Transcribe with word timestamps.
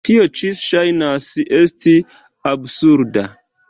Tio 0.07 0.21
ĉi 0.39 0.49
ŝajnas 0.61 1.29
esti 1.61 1.97
absurda. 2.57 3.33